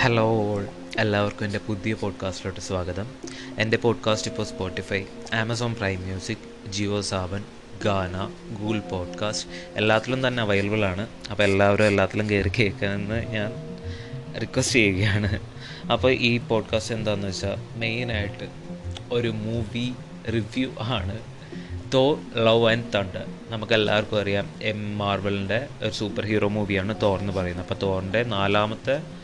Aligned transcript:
Hello 0.00 0.28
all 0.28 0.68
എല്ലാവർക്കും 0.98 1.44
എന്റെ 1.44 1.60
പുതിയ 1.66 1.94
പോഡ്കാസ്റ്റിലോട്ട് 1.94 2.60
സ്വാഗതം. 2.60 3.06
എന്റെ 3.58 3.76
പോഡ്കാസ്റ്റ് 3.76 4.30
ഇപ്പോൾ 4.30 4.42
Spotify 4.42 5.02
Amazon 5.34 5.74
Prime 5.74 6.00
Music 6.00 6.70
Jio 6.70 7.00
Saavn 7.00 7.44
Gaana 7.84 8.30
Google 8.60 8.78
podcast 8.78 9.48
എല്ലാത്തിലും 9.76 10.28
തന്നെ 10.28 10.40
അവൈലബിൾ 10.40 10.84
ആണ്. 10.84 11.06
അപ്പോൾ 11.30 11.42
എല്ലാവരും 11.42 11.84
എല്ലാത്തിലും 11.84 12.30
കയറി 12.30 12.48
കേൾക്കണമെന്ന് 12.58 13.26
ഞാൻ 13.26 13.52
റിക്വസ്റ്റ് 14.40 14.72
ചെയ്യുകയാണ്. 14.72 15.40
അപ്പോൾ 15.92 16.12
ഈ 16.12 16.38
പോഡ്കാസ്റ്റ് 16.38 16.94
എന്താണെന്ന് 16.94 17.28
വെച്ചാൽ 17.28 17.78
മെയിനായിട്ട് 17.78 18.48
ഒരു 19.12 19.28
മൂവി 19.28 19.92
റിവ്യൂ 20.32 20.70
ആണ്. 20.78 21.18
തോ 21.94 22.20
ലവ് 22.36 22.70
ആൻഡ് 22.70 22.84
തണ്ടർ 22.94 23.24
നമുക്ക് 23.50 23.72
എല്ലാവർക്കും 23.72 24.20
അറിയാം 24.20 24.50
എം 24.62 24.98
മാർവലിന്റെ 24.98 25.66
ഒരു 25.82 25.90
സൂപ്പർ 25.90 26.26
ഹീറോ 26.26 26.48
മൂവിയാണ് 26.48 26.94
തോർ 27.02 27.20
എന്ന് 27.20 27.32
പറയുന്നത്. 27.32 27.66
അപ്പോൾ 27.66 27.86
തോറിന്റെ 27.86 28.22
നാലാമത്തെ 28.22 29.19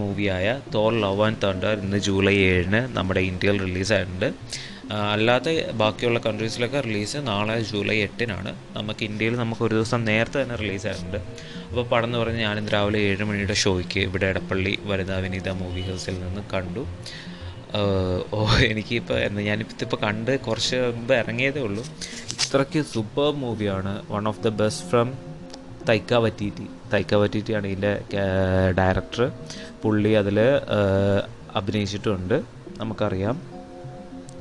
മൂവിയായ 0.00 0.46
തോർ 0.74 0.90
ലവ് 1.04 1.22
ആൻഡ് 1.26 1.40
തണ്ടർ 1.44 1.74
ഇന്ന് 1.84 1.98
ജൂലൈ 2.08 2.34
ഏഴിന് 2.50 2.80
നമ്മുടെ 2.96 3.22
ഇന്ത്യയിൽ 3.30 3.56
റിലീസായിട്ടുണ്ട്. 3.66 4.28
അല്ലാത്ത 5.14 5.48
ബാക്കിയുള്ള 5.80 6.18
കൺട്രീസിലൊക്കെ 6.26 6.78
റിലീസ് 6.86 7.18
നാളെ 7.28 7.56
ജൂലൈ 7.70 7.96
എട്ടിനാണ്. 8.06 8.52
നമുക്ക് 8.76 9.02
ഇന്ത്യയിൽ 9.10 9.34
നമുക്ക് 9.42 9.62
ഒരു 9.66 9.74
ദിവസം 9.78 10.00
നേരത്തെ 10.10 10.38
തന്നെ 10.42 10.56
റിലീസായിട്ടുണ്ട്. 10.62 11.18
അപ്പോൾ 11.68 11.84
പടം 11.92 12.08
എന്ന് 12.08 12.18
പറഞ്ഞാൽ 12.22 12.42
ഞാനിന്ന് 12.46 12.72
രാവിലെ 12.76 13.00
ഏഴ് 13.10 13.24
മണിയുടെ 13.28 13.56
ഷോയ്ക്ക് 13.64 14.00
ഇവിടെ 14.08 14.26
ഇടപ്പള്ളി 14.32 14.72
വനിതാ 14.90 15.18
വിനീത 15.24 15.50
മൂവി 15.62 15.82
ഹൗസിൽ 15.88 16.16
നിന്ന് 16.24 16.42
കണ്ടു. 16.54 16.84
ഓ 18.36 18.38
എനിക്കിപ്പോൾ 18.70 19.18
എന്താ 19.26 19.42
ഞാനിപ്പോൾ 19.50 19.84
ഇപ്പോൾ 19.86 20.00
കണ്ട് 20.06 20.32
കുറച്ച് 20.46 20.78
മുമ്പ് 20.96 21.12
ഇറങ്ങിയതേ 21.22 21.60
ഉള്ളൂ. 21.68 21.82
ഇത്രയ്ക്ക് 22.44 22.80
സൂപ്പർ 22.94 23.28
മൂവിയാണ് 23.42 23.92
one 24.14 24.24
of 24.30 24.42
the 24.46 24.50
best 24.62 24.86
from 24.90 25.10
Taika 25.88 26.14
Waititi 26.14 26.66
Taika 26.92 27.14
വറ്റീറ്റിയാണ് 27.14 27.66
ഇതിന്റെ 27.66 27.92
ഡയറക്ടർ 28.78 29.32
പുള്ളി 29.82 30.08
അതിൽ 30.08 30.38
അഭിനയിച്ചിട്ടുണ്ട്. 31.56 32.42
നമുക്കറിയാം. 32.78 33.36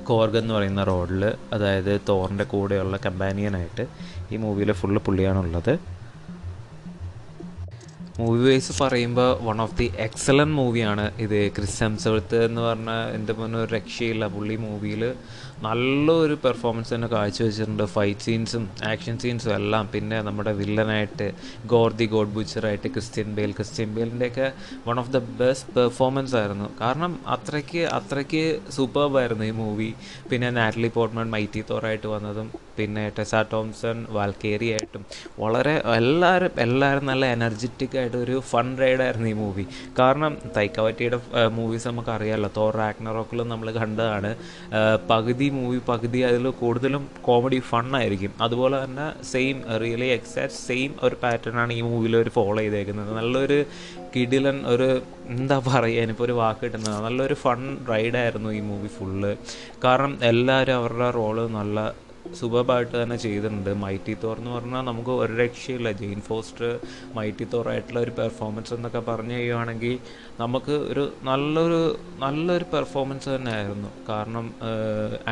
കോർഗ് 0.04 0.38
എന്ന് 0.38 0.54
പറയുന്ന 0.54 0.84
റോഡിൽ 0.84 1.24
അതായത് 1.54 2.02
തോറിന്റെ 2.10 2.44
കൂടെയുള്ള 2.44 2.98
കമ്പാനിയനായിട്ട് 3.06 3.88
ഈ 4.32 4.38
മൂവിയിലെ 4.38 4.74
ഫുള്ള് 4.74 5.02
പുള്ളിയാണുള്ളത്. 5.02 5.80
മൂവി 8.20 8.40
വൈസ് 8.46 8.74
പറയുമ്പോൾ 8.82 9.30
വൺ 9.48 9.58
ഓഫ് 9.66 9.76
ദി 9.80 9.86
എക്സലന്റ് 10.06 10.56
മൂവിയാണ് 10.60 11.06
ഇത് 11.24 11.38
ക്രിസ് 11.58 11.78
ഹെംസവർത്ത് 11.84 12.38
എന്ന് 12.48 12.62
പറഞ്ഞാൽ 12.68 13.04
എന്റെ 13.18 13.34
മുന്നേ 13.40 13.60
ഒരു 13.64 13.72
രക്ഷയില്ല. 13.76 14.28
പുള്ളി 14.34 14.56
മൂവിയിൽ 14.64 15.04
നല്ലൊരു 15.66 16.36
പെർഫോമൻസ് 16.44 16.92
തന്നെ 16.94 17.08
കാഴ്ചവെച്ചിട്ടുണ്ട്. 17.14 17.86
ഫൈറ്റ് 17.96 18.26
സീൻസും 18.26 18.64
ആക്ഷൻ 18.92 19.16
സീൻസും 19.24 19.54
എല്ലാം. 19.60 19.86
പിന്നെ 19.94 20.18
നമ്മുടെ 20.28 20.54
വില്ലനായിട്ട് 20.60 21.28
ഗോർദി 21.74 22.06
ഗോഡ് 22.14 22.34
ബുച്ചറായിട്ട് 22.38 22.90
Christian 22.96 23.30
Bale. 23.38 23.52
Christian 23.60 23.90
ബേലിന്റെയൊക്കെ 23.98 24.48
one 24.88 25.00
of 25.04 25.12
the 25.16 25.22
best 25.42 25.74
performance 25.78 26.36
ആയിരുന്നു. 26.42 26.70
കാരണം 26.82 27.14
അത്രയ്ക്ക് 27.36 27.84
അത്രയ്ക്ക് 28.00 28.46
സൂപ്പർബായിരുന്നു 28.78 29.46
ഈ 29.52 29.54
മൂവി 29.62 29.90
പിന്നെ 30.32 30.50
നാറ്റലി 30.60 30.92
പോർട്ട്മൺ 30.98 31.30
മൈറ്റി 31.36 31.64
തോറായിട്ട് 31.72 32.10
വന്നതും 32.16 32.50
പിന്നെ 32.80 33.06
ടെസ 33.16 33.36
ടോംസൺ 33.54 33.98
വാൽക്കേരി 34.18 34.68
ആയിട്ടും 34.76 35.02
വളരെ 35.42 35.74
എല്ലാവരും 35.96 36.52
എല്ലാവരും 36.66 37.06
നല്ല 37.12 37.26
എനർജറ്റിക് 37.38 37.96
ആയിട്ട് 38.00 38.09
ഒരു 38.16 38.36
ഫൺ 38.52 38.68
റൈഡായിരുന്നു 38.82 39.30
ഈ 39.30 39.36
മൂവി 39.42 39.66
കാരണം 40.00 40.34
തൈക്കവറ്റിയുടെ 40.58 41.20
മൂവീസ് 41.58 41.88
നമുക്ക് 41.88 42.12
അറിയാമല്ലോ 42.16 42.50
തോർ 42.58 42.74
റാക്നറോക്കിലും 42.82 43.50
നമ്മൾ 43.54 43.68
കണ്ടതാണ്. 43.72 44.32
പകുതി 45.12 45.50
മൂവി 45.50 45.80
പകുതി 45.92 46.22
അതിൽ 46.30 46.48
കൂടുതലും 46.62 47.06
കോമഡി 47.28 47.60
ഫൺ 47.70 47.96
ആയിരിക്കും. 48.00 48.34
അതുപോലെ 48.42 48.84
തന്നെ 48.84 49.08
സെയിം 49.32 49.58
റിയലി 49.84 50.10
എക്സാക്ട് 50.18 50.58
സെയിം 50.68 50.92
ഒരു 51.04 51.18
പാറ്റേൺ 51.24 51.58
ആണ് 51.64 51.74
ഈ 51.80 51.82
മൂവിയിൽ 51.82 52.18
ഒരു 52.24 52.30
ഫോളോ 52.38 52.60
ചെയ്തേക്കുന്നത്. 52.62 53.12
നല്ലൊരു 53.20 53.60
കിടിലൻ 54.16 54.60
ഒരു 54.74 54.90
എന്താ 55.38 55.58
പറയുക 55.66 56.04
എനിപ്പോൾ 56.06 56.24
ഒരു 56.24 56.36
വാക്ക് 56.42 56.62
കിട്ടുന്നത്. 56.66 57.00
നല്ലൊരു 57.08 57.36
ഫൺ 57.44 57.60
റൈഡായിരുന്നു 57.90 58.52
ഈ 58.60 58.62
മൂവി 58.70 58.90
ഫുള്ള് 58.98 59.32
കാരണം 59.84 60.14
എല്ലാവരും 60.32 60.78
അവരുടെ 60.80 61.10
റോൾ 61.20 61.40
നല്ല 61.58 61.80
സൂപ്പർബായിട്ട് 62.40 62.96
തന്നെ 63.02 63.18
ചെയ്തിട്ടുണ്ട്. 63.26 63.72
മൈറ്റി 63.84 64.14
തോർ 64.24 64.36
എന്ന് 64.42 64.52
പറഞ്ഞാൽ 64.56 64.84
നമുക്ക് 64.90 65.14
ഒരു 65.24 65.34
രക്ഷയില്ല. 65.44 65.92
ജെയിൻ 66.02 66.20
ഫോസ്റ്റർ 66.30 66.70
മൈറ്റി 67.18 67.46
തോർ 67.54 67.68
ആയിട്ടുള്ള 67.74 68.00
ഒരു 68.06 68.14
പെർഫോമൻസ് 68.20 68.74
എന്നൊക്കെ 68.78 69.02
പറഞ്ഞു 69.10 69.36
കഴിയുവാണെങ്കിൽ 69.40 69.96
നമുക്ക് 70.42 70.76
ഒരു 70.92 71.04
നല്ലൊരു 71.30 71.80
നല്ലൊരു 72.24 72.66
പെർഫോമൻസ് 72.74 73.30
തന്നെ 73.36 73.52
ആയിരുന്നു 73.58 73.90
കാരണം 74.10 74.46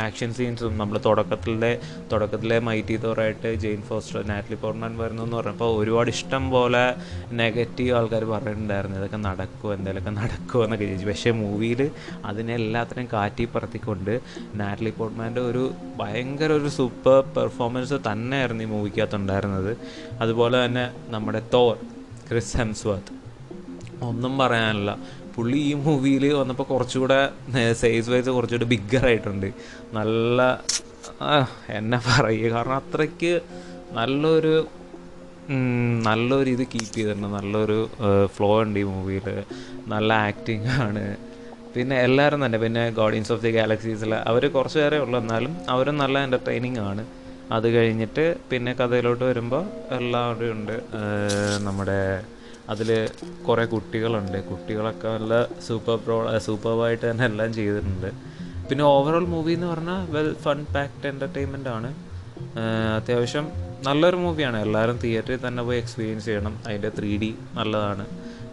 ആക്ഷൻ 0.06 0.32
സീൻസും 0.38 0.74
നമ്മൾ 0.82 0.98
തുടക്കത്തിലെ 1.08 1.72
തുടക്കത്തിലെ 2.12 2.58
മൈറ്റി 2.70 2.98
തോറായിട്ട് 3.06 3.52
ജെയിൻ 3.64 3.82
ഫോസ്റ്റർ 3.90 4.20
നാറ്റ്ലി 4.32 4.58
പോർമാൻ 4.64 4.94
വരുന്നു 5.02 5.24
എന്ന് 5.28 5.38
പറഞ്ഞപ്പോൾ 5.38 5.72
ഒരുപാട് 5.82 6.10
ഇഷ്ടം 6.16 6.44
പോലെ 6.56 6.84
നെഗറ്റീവ് 7.42 7.94
ആൾക്കാർ 8.00 8.26
പറയുന്നുണ്ടായിരുന്നു. 8.34 8.98
ഇതൊക്കെ 9.02 9.20
നടക്കുമോ 9.30 9.72
എന്തെങ്കിലുമൊക്കെ 9.78 10.14
നടക്കുമോ 10.22 10.64
എന്നൊക്കെ 10.66 10.86
ചോദിച്ചു. 10.86 11.10
പക്ഷേ 11.12 11.32
മൂവിയിൽ 11.44 11.84
അതിനെല്ലാത്തിനും 12.32 13.08
കാറ്റി 13.16 13.46
പറത്തിക്കൊണ്ട് 13.56 14.14
നാറ്റ്ലി 14.62 14.94
പോർട്ട്മാന്റെ 15.00 15.44
ഒരു 15.52 15.64
ഭയങ്കര 16.02 16.52
ഒരു 16.60 16.70
സൂപ്പർ 16.78 17.20
പെർഫോമൻസ് 17.36 17.98
തന്നെയായിരുന്നു 18.08 18.64
ഈ 18.66 18.70
മൂവിക്കകത്തുണ്ടായിരുന്നത് 18.74 19.72
അതുപോലെ 20.24 20.58
തന്നെ 20.66 20.86
നമ്മുടെ 21.14 21.42
തോർ 21.54 21.76
ക്രിസ് 22.30 22.58
ഹെംസ്വർത്ത്. 22.62 23.14
ഒന്നും 24.10 24.34
പറയാനില്ല. 24.42 24.92
പുള്ളി 25.36 25.60
ഈ 25.70 25.74
മൂവിയിൽ 25.86 26.24
വന്നപ്പോൾ 26.40 26.66
കുറച്ചുകൂടെ 26.72 27.20
സൈസ് 27.82 28.10
വൈസ് 28.14 28.30
കുറച്ചുകൂടെ 28.38 28.68
ബിഗ്ഗർ 28.74 29.06
ആയിട്ടുണ്ട്. 29.10 29.48
നല്ല 29.98 30.42
എന്നെ 31.78 32.00
പറയുക. 32.08 32.52
കാരണം 32.56 32.78
അത്രയ്ക്ക് 32.82 33.34
നല്ലൊരു 34.00 34.56
നല്ലൊരു 36.08 36.50
ഇത് 36.56 36.64
കീപ്പ് 36.72 36.94
ചെയ്തിട്ടുണ്ട്. 36.96 37.30
നല്ലൊരു 37.38 37.78
ഫ്ലോ 38.36 38.50
ഉണ്ട് 38.64 38.80
ഈ 38.82 38.86
മൂവിയിൽ 38.94 39.28
നല്ല 39.94 40.10
ആക്ടിങ് 40.30 40.70
ആണ്. 40.86 41.04
പിന്നെ 41.78 41.96
എല്ലാവരും 42.08 42.40
തന്നെ 42.46 42.58
പിന്നെ 42.66 42.84
ഗാർഡിയൻസ് 43.00 43.32
ഓഫ് 43.34 43.44
ദി 43.46 43.52
ഗാലക്സീസിൽ 43.58 44.12
അവർ 44.32 44.44
കുറച്ച് 44.56 44.78
പേരെ 44.82 44.98
ഉള്ളൂ. 45.06 45.18
എന്നാലും 45.24 45.54
അവരും 45.74 45.96
നല്ല 46.04 46.18
എന്റർടൈനിങ് 46.28 46.82
ആണ്. 46.90 47.04
അത് 47.56 47.68
കഴിഞ്ഞിട്ട് 47.76 48.24
പിന്നെ 48.52 48.72
കഥയിലോട്ട് 48.80 49.24
വരുമ്പോൾ 49.30 49.64
എല്ലാവരും 49.98 50.50
ഉണ്ട്. 50.56 50.76
നമ്മുടെ 51.68 52.00
അതിൽ 52.74 52.90
കുറേ 53.48 53.64
കുട്ടികളുണ്ട്. 53.74 54.38
കുട്ടികളൊക്കെ 54.50 55.08
നല്ല 55.18 55.34
സൂപ്പർ 55.68 55.98
പ്രോ 56.06 56.18
സൂപ്പർവായിട്ട് 56.48 57.06
തന്നെ 57.10 57.26
എല്ലാം 57.32 57.52
ചെയ്തിട്ടുണ്ട്. 57.60 58.10
പിന്നെ 58.70 58.84
ഓവറോൾ 58.94 59.26
മൂവി 59.34 59.54
എന്ന് 59.58 59.68
പറഞ്ഞാൽ 59.74 60.02
വെൽ 60.16 60.30
ഫൺ 60.46 60.62
പാക്ഡ് 60.76 61.08
എന്റർടൈൻമെന്റ് 61.14 61.70
ആണ്. 61.76 61.90
അത്യാവശ്യം 62.98 63.46
നല്ലൊരു 63.88 64.18
മൂവിയാണ് 64.24 64.58
എല്ലാവരും 64.66 64.98
തിയേറ്ററിൽ 65.04 65.40
തന്നെ 65.48 65.64
പോയി 65.68 65.80
എക്സ്പീരിയൻസ് 65.84 66.28
ചെയ്യണം. 66.30 66.54
അതിന്റെ 66.68 66.92
ത്രീ 66.98 67.12
ഡി 67.24 67.32
നല്ലതാണ്. 67.58 68.06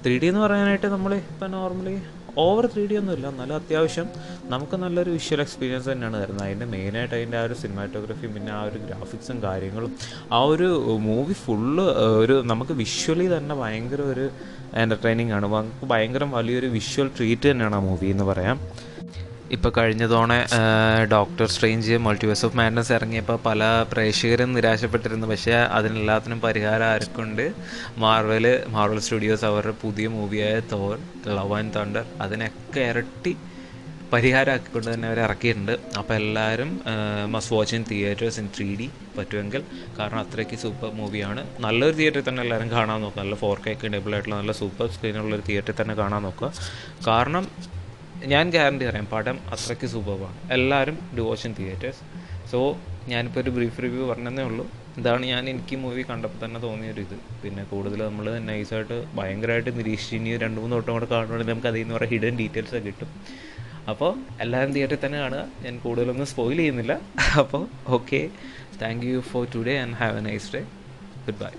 ത്രീ 0.05 0.15
ഡി 0.23 0.27
എന്ന് 0.33 0.43
പറയാനായിട്ട് 0.45 0.89
നമ്മൾ 0.95 1.15
ഇപ്പം 1.15 1.51
നോർമലി 1.59 1.95
ഓവർ 2.39 2.67
ത്രീ 2.67 2.87
ഡി 2.87 2.95
ഒന്നുമില്ല. 2.95 3.28
എന്നാലും 3.28 3.55
അത്യാവശ്യം 3.55 4.06
നമുക്ക് 4.45 4.77
നല്ലൊരു 4.77 5.11
വിഷ്വൽ 5.11 5.41
എക്സ്പീരിയൻസ് 5.41 5.91
തന്നെയാണ് 5.91 6.22
തരുന്നത്. 6.22 6.47
അതിന്റെ 6.47 6.65
മെയിനായിട്ട് 6.65 7.15
അതിന്റെ 7.15 7.39
ആ 7.39 7.43
ഒരു 7.43 7.55
സിനിമാറ്റോഗ്രഫി 7.55 8.27
പിന്നെ 8.27 8.53
ആ 8.53 8.62
ഒരു 8.62 8.78
ഗ്രാഫിക്സും 8.78 9.43
കാര്യങ്ങളും 9.43 9.97
ആ 10.33 10.43
ഒരു 10.43 10.99
മൂവി 11.00 11.33
ഫുള്ള് 11.33 11.83
ഒരു 12.22 12.43
നമുക്ക് 12.47 12.72
വിഷ്വലി 12.72 13.37
തന്നെ 13.37 13.55
ഭയങ്കര 13.55 14.00
ഒരു 14.03 14.31
എന്റർടൈനിങ് 14.75 15.33
ആണ്. 15.33 15.47
നമുക്ക് 15.47 15.87
ഭയങ്കര 15.87 16.25
വലിയൊരു 16.25 16.67
വിഷ്വൽ 16.67 17.11
ട്രീറ്റ് 17.19 17.50
തന്നെയാണ് 17.50 17.75
ആ 17.75 17.78
മൂവി 17.78 18.06
എന്ന് 18.06 18.25
പറയാം. 18.25 18.61
ഇപ്പോൾ 19.56 19.72
കഴിഞ്ഞ 19.77 20.05
തവണ 20.12 20.32
Doctor 21.12 21.47
Strange 21.55 21.97
Multiverse 22.05 22.44
of 22.47 22.56
Madness 22.60 22.93
ഇറങ്ങിയപ്പോൾ 22.97 23.38
പല 23.47 23.62
പ്രേക്ഷകരും 23.91 24.55
നിരാശപ്പെട്ടിരുന്നു. 24.56 25.27
പക്ഷേ 25.32 25.56
അതിനെല്ലാത്തിനും 25.78 26.38
പരിഹാരം 26.44 26.87
ആർക്കുണ്ട്? 26.93 27.47
മാർവൽ 28.04 28.47
മാർവൽ 28.77 29.00
സ്റ്റുഡിയോസ് 29.06 29.44
അവരുടെ 29.50 29.75
പുതിയ 29.83 30.09
മൂവിയായ 30.15 30.54
തോർ 30.72 30.94
ലവ് 31.38 31.54
ആൻഡ് 31.59 31.75
തണ്ടർ 31.77 32.06
അതിനൊക്കെ 32.27 32.81
ഇരട്ടി 32.93 33.34
പരിഹാരമാക്കിക്കൊണ്ട് 34.15 34.88
തന്നെ 34.94 35.06
അവർ 35.10 35.19
ഇറക്കിയിട്ടുണ്ട്. 35.27 35.72
അപ്പോൾ 36.00 36.15
എല്ലാവരും 36.15 36.71
must 37.34 37.53
watch 37.54 37.75
in 37.78 37.84
theatres 37.91 38.38
in 38.41 38.49
three 38.56 38.69
D 38.81 38.88
പറ്റുമെങ്കിൽ. 39.16 39.62
കാരണം 39.99 40.21
അത്രയ്ക്ക് 40.25 40.56
സൂപ്പർ 40.65 40.91
മൂവിയാണ് 41.00 41.44
നല്ലൊരു 41.65 41.97
തിയേറ്ററിൽ 42.01 42.27
തന്നെ 42.28 42.42
എല്ലാവരും 42.42 42.71
കാണാൻ 42.77 43.01
നോക്കുക. 43.04 43.21
നല്ല 43.22 43.36
ഫോർ 43.45 43.59
കെ 43.66 43.72
ഒക്കെ 43.77 43.89
ആയിട്ടുള്ള 43.95 44.34
നല്ല 44.41 44.53
സൂപ്പർ 44.63 44.89
സ്ക്രീനുള്ള 44.97 45.34
ഒരു 45.39 45.47
തിയേറ്ററിൽ 45.51 45.78
തന്നെ 45.83 45.97
കാണാൻ 46.03 46.22
നോക്കുക. 46.28 46.51
കാരണം 47.09 47.47
ഞാൻ 48.33 48.45
ഗ്യാരണ്ടി 48.55 48.84
പറയാം 48.89 49.07
പടം 49.13 49.37
അത്രയ്ക്ക് 49.55 49.87
സൂപ്പറാണ് 49.93 50.39
എല്ലാവരും 50.57 50.97
ഡുവോഷൻ 51.16 51.51
തിയേറ്റേഴ്സ് 51.59 52.03
സോ 52.53 52.59
ഞാനിപ്പോൾ 53.13 53.41
ഒരു 53.43 53.51
ബ്രീഫ് 53.57 53.83
റിവ്യൂ 53.84 54.03
പറഞ്ഞതേ 54.11 54.43
ഉള്ളൂ. 54.51 54.65
ഇതാണ് 55.01 55.25
ഞാൻ 55.33 55.43
എനിക്ക് 55.53 55.77
മൂവി 55.83 56.03
കണ്ടപ്പോൾ 56.11 56.41
തന്നെ 56.45 56.59
തോന്നിയൊരു 56.65 57.01
ഇത് 57.07 57.16
പിന്നെ 57.43 57.63
കൂടുതൽ 57.72 58.01
നമ്മൾ 58.09 58.27
നൈസായിട്ട് 58.49 58.97
ഭയങ്കരമായിട്ട് 59.19 59.71
നിരീക്ഷിച്ച് 59.78 60.16
ഇനി 60.19 60.37
രണ്ട് 60.45 60.59
മൂന്ന് 60.61 60.77
വട്ടം 60.78 60.93
കൂടെ 60.97 61.07
കാണുകയാണെങ്കിൽ 61.13 61.53
നമുക്ക് 61.53 61.71
അതിൽ 61.72 61.83
നിന്ന് 61.83 61.95
കുറേ 61.97 62.09
ഹിഡൻ 62.15 62.37
ഡീറ്റെയിൽസ് 62.41 62.75
ഒക്കെ 62.78 62.84
കിട്ടും. 62.89 63.11
അപ്പോൾ 63.93 64.13
എല്ലാവരും 64.45 64.72
തിയേറ്ററിൽ 64.77 65.03
തന്നെ 65.07 65.19
കാണുക. 65.25 65.45
ഞാൻ 65.65 65.75
കൂടുതലൊന്നും 65.84 66.28
സ്പോയിൽ 66.33 66.59
ചെയ്യുന്നില്ല. 66.63 66.95
അപ്പോൾ 67.43 67.65
okay 67.99 68.21
thank 68.83 69.07
you 69.10 69.21
for 69.33 69.45
today 69.57 69.77
and 69.84 69.97
have 70.03 70.19
a 70.22 70.27
nice 70.31 70.51
day 70.57 70.63
goodbye 71.45 71.53